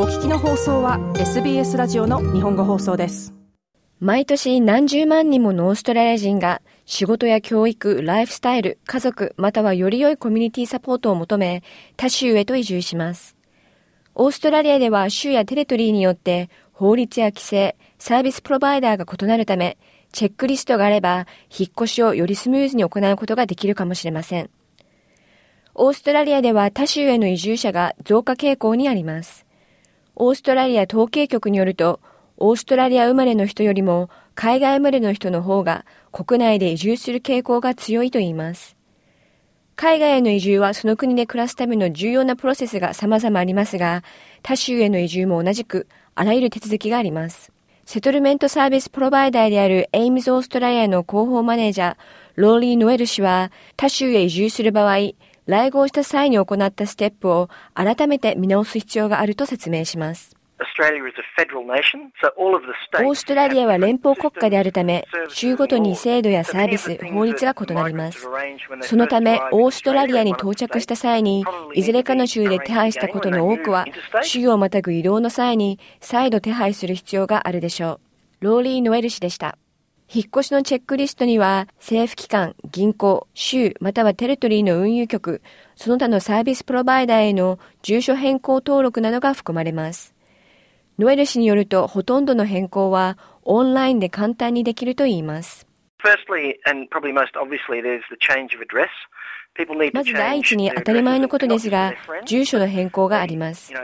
[0.00, 3.34] お聞きの放送は SBS ラジオの日本語放送です
[3.98, 11.64] 毎年何十万人ものオーストラリア人が仕事や教育、ライフスタイル、家族、またはより良いコミュニティサポートを求め
[11.96, 13.34] 他州へと移住します。
[14.14, 19.78] オーストラリアでは州やテレトリーによって法律や規制、サービスプロバイダーが異なるため、
[20.12, 24.48] チェックリストがあれば、引っ越しをよりスムーズに行うことができるかもしれません。
[25.74, 29.47] オーストラリアでは他州への移住者が増加傾向にあります。
[30.20, 32.00] オーストラリア統計局によると、
[32.38, 38.76] オーストラリア生まれの人よりも海外生まれの人の方が国内で移住する傾向が強いと言います。
[39.76, 44.02] 海外への移住はその国で暮らすための重要なプロセスが様々ありますが、
[44.42, 45.86] 他州への移住も同じく
[46.16, 47.52] あらゆる手続きがあります。
[47.84, 51.96] セトルメントサービスプロバイダーであるエイムズオーストラリアの広報マネージャー、
[52.34, 54.96] ローリー・ノエル氏は、他州へ移住する場合、
[55.48, 60.36] 来合した際に行ったステップを改めて見直す必要があると説明します。
[60.60, 60.66] オー
[63.14, 68.28] ストラリアは連邦国家であるため、州ごとに制度やサービス、法律が異なります。
[68.82, 73.86] そのため、オーストラリアに到着した際に、いずれかの州で手配したことの多くは、
[74.22, 78.00] 州をまたぐ移動の際に再度手配する必要があるでしょ
[78.42, 78.44] う。
[78.44, 79.56] ローリー・ノエル氏でした。
[80.10, 85.42] 引っ越しのチェックリストには、政府機関、銀行、州、またはテレトリーの運輸局、
[85.76, 90.14] その他のサービスプロバイダーへの住所変更登録などが含まれます。
[90.98, 95.66] ノエル氏によると、ほとんどの変更はオンラインで簡単にできるといいます。
[99.92, 101.92] まず第一に当たり前のことですが、
[102.24, 103.74] 住所の変更があります。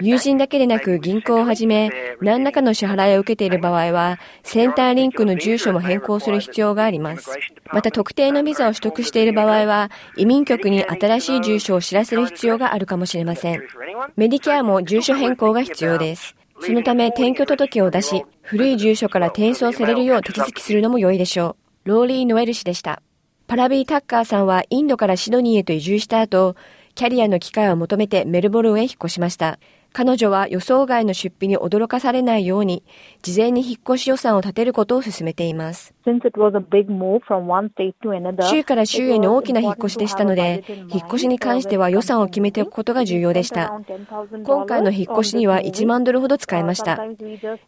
[0.00, 7.30] 友人だけでなく銀行をはじめ、何らかの支払いを受けている場合は、センターリンクの住所も変更する必要があります。
[7.72, 13.62] また特定のビザを取得している場合は、移民局に新しい住所を知らせる必要があるかもしれません。
[14.16, 16.36] メディケアも住所変更が必要です。
[16.60, 21.88] そのため転居届を出し、古い住所から転送されるよう手続きするのも良いでしょう。
[21.88, 23.02] ローリー・ノエル氏でした。
[23.46, 26.54] パラビー・タッカーさんはインドからシドニーへと移住した後、
[26.94, 29.58] キャリアの機会を求めてメルボルンへ引っ越しました。
[29.92, 32.84] 彼女は予想外の出費に驚かされないように、
[33.22, 35.94] 事前に引っ越し予算を立てることを進めています。
[38.44, 43.80] 州から州への大きな引っ越しでしたので、引っ越しに関しては予算を決めておくことが重要でした。
[44.44, 47.04] 今回の引っ越しには1万ドルほど使いました。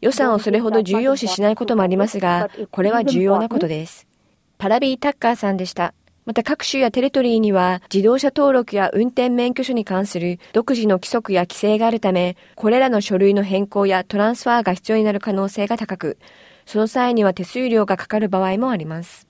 [0.00, 4.06] 予算をそれほど重要視しないこともありますが、これは重要なことです。
[4.58, 5.92] パラビー・タッカーさんでした。
[6.24, 16.18] また各州やテレトリーには自動車登録や運転免許証に関する独自の規則や規制があるため、これらの書類の変更やトランスファーが必要になる可能性が高く、
[16.64, 19.26] その際には手数料がかかる場合もあります。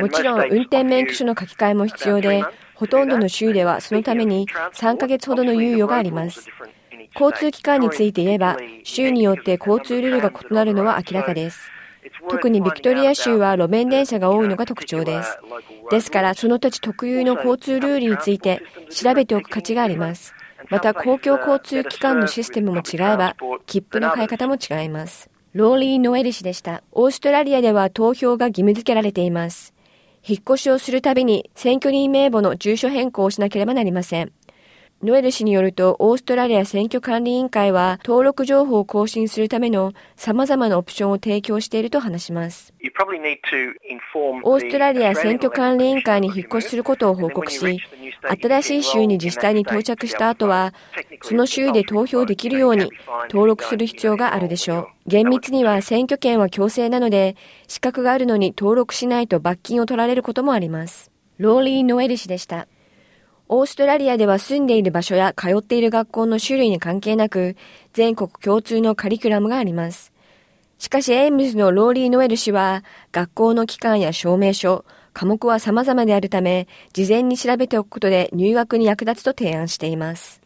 [0.00, 6.48] もちろん運転免許証の書き換えも必要で、ほとんどの州ではそのために3ヶ月ほどの猶予があります。
[7.14, 11.70] 交通機関について言えば、州によって交通ルールが異なるのは明らかです。
[12.28, 15.38] 特にビクトリア州は路面電車が多いのが特徴です。
[15.90, 20.34] ですから、その土地特有の交通ルールについて調べておく価値があります。
[20.68, 25.30] また、公共交通機関のシステムも違えば、切符の買い方も違います。
[25.52, 26.82] ローリー・ノエル氏でした。
[26.92, 29.72] オーストラリアでは投票が義務付けられています。
[30.28, 34.32] 引っ越しをするたびに選挙人名簿の住所変更をしなければなりません。
[35.02, 42.72] ノエル氏によると、オーストラリア選挙管理委員会は、登録情報を更新するための様々なオプションを提供していると話します。
[44.42, 50.72] オーストラリア選挙管理委員会に引っ越しすることを報告し、新しい州に自治体に到着した後は、
[51.20, 52.90] その州で投票できるように
[53.28, 54.88] 登録する必要があるでしょう。
[55.06, 57.36] 厳密には選挙権は強制なので、
[57.68, 61.10] 資格があるのに登録しないと罰金を取られることもあります。
[61.36, 62.66] ローリー・ノエル氏でした。
[63.48, 67.54] オーストラリアでは住んでいる場所や通っている学校の種類に関係なく、
[67.92, 70.12] 全国共通のカリキュラムがあります。
[70.78, 80.45] しかし、 AMES のローリー・ノエル氏は、学校の期間や証明書、科目は様々であるため、事前に調べておくことで入学に役立つと提案しています。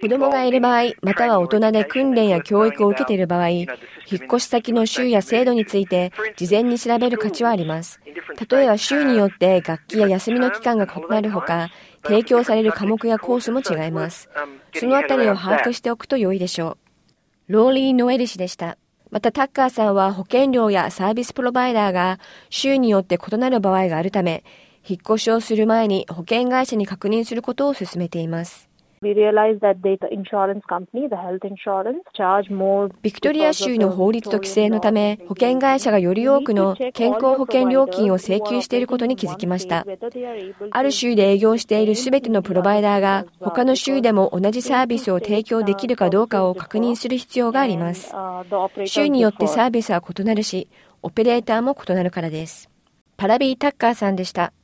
[0.00, 3.68] 子供がいる場合、または大人で訓練や教育を受けている場合、引っ
[4.24, 8.00] 越し先の州や制度について事前に調べる価値はあります。
[8.50, 11.70] 例えば州によって楽器や休みの期間が異なるほか、
[12.02, 14.28] 提供される科目やコースも違います。
[14.74, 16.76] そのあたりを把握しておくと良いでしょ
[17.48, 17.52] う。
[17.52, 18.78] ローリー・ノエル氏でした。
[19.10, 22.18] またタッカーさんは保険料やサービスプロバイダーが
[22.50, 24.42] 州によって異なる場合があるため、
[24.86, 28.68] 引っ越しをする前に保険会社に確認することを勧めています。
[29.04, 29.14] ビ
[33.12, 39.86] クトリア州の法律と規制のため、保険会社がより多くの健康保険料金を請求していることに気づきました。
[40.70, 48.14] ある州で営業しているすべてのプロバイダーが、他の州でも同じサービスを提供できるかどうかを確認する必要があります。
[48.86, 50.68] 州によってサービスは異なるし、
[51.02, 52.70] オペレーターも異なるからです。
[53.18, 54.54] パラビー・タッカーさんでした。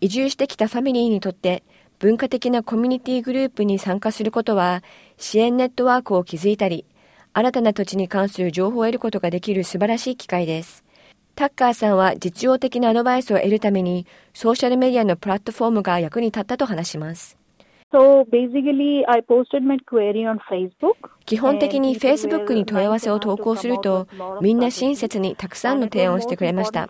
[0.00, 1.62] 移住してきたファミリーにとって
[2.00, 4.82] 文化的なコミュニティグループに参加することは、
[5.18, 6.86] 支援ネットワークを築いたり、
[7.34, 10.82] 新たな土地に関する情報を得ることができる素晴らしい機会です。
[11.34, 17.39] タッカーさんは実用的なアドバイスを得るために、ソーシャルメディアのプラットフォームが役に立ったと話します。
[21.26, 24.06] 基本的に Facebook に問い合わせを投稿すると、
[24.40, 26.88] みんな親切にたくさんの提案をしてくれました。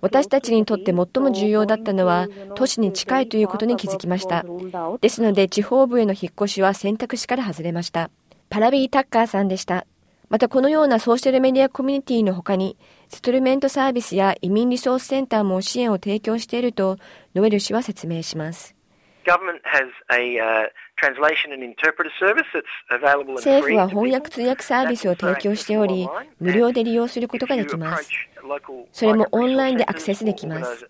[0.00, 4.44] 私たちにとって最も重要だったのは、都市に近いということに気づきました。
[5.02, 8.10] ですので、地方部への引っ越しは選択肢から外れました。
[8.48, 9.86] パラビー・タッカーさんでした。
[10.28, 12.76] またこのようなソーシャルメディアコミュニティの他に、
[13.08, 16.96] セトルメントサービスや移民リソースセンターも支援を提供していると、
[17.34, 18.75] ノエル氏は説明します。
[23.34, 26.08] 政府は翻訳通訳サービスを提供しており、
[26.40, 28.10] 無料で利用することができます。
[28.92, 30.88] それもオンラインでアクセスできます。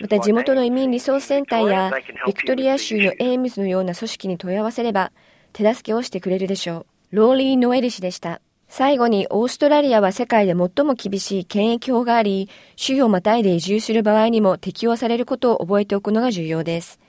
[0.00, 1.90] また地元の移民リソースセンターや
[2.26, 5.10] ビクトリア州の AMES のような組織に問い合わせれば
[5.52, 7.16] 手助けをしてくれるでしょう。
[7.16, 8.40] ローリー・ノエル氏でした。
[8.68, 17.00] 最後にオーストラリアは世界で最も厳しい検疫法があり、州をまたいで移住する場合にも適用されることを覚えておくのが重要です。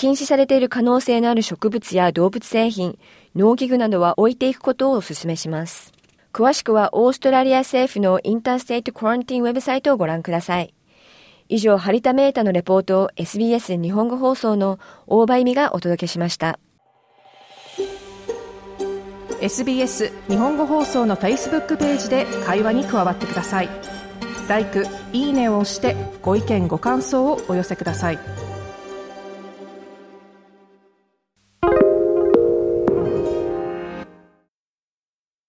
[0.00, 2.98] 禁止されている可能性のある植物や動物製品、
[3.36, 5.92] 農機具などは置いていくことをお勧めします。
[6.32, 10.72] 詳しくはオーストラリア政府のインターステイトクランティンウェブサイトをご覧ください。
[11.50, 16.58] 以上、ハリタメータのレポートを SBS 日本語放送の大場意味がお届けしました。
[19.42, 23.68] SBS 日本語放送の Facebook ページで会話に加わってください。
[24.48, 24.66] l i
[25.12, 28.49] いいねを押してご意見ご感想をお寄せください。